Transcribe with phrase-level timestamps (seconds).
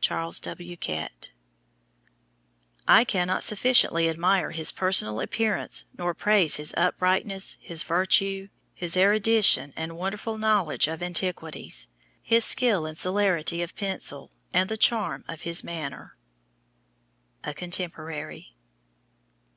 [0.00, 0.40] CHAS.
[0.40, 0.76] W.
[0.76, 1.30] KETT.
[2.88, 9.72] I cannot sufficiently admire his personal appearance nor praise his uprightness, his virtue, his erudition
[9.76, 11.86] and wonderful knowledge of antiquities,
[12.24, 16.16] his skill and celerity of pencil, and the charm of his manner.
[17.44, 18.56] A CONTEMPORARY.